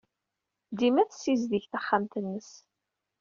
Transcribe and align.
Dima 0.79 1.03
tessizdig 1.09 1.65
taxxamt-nnes. 1.71 2.49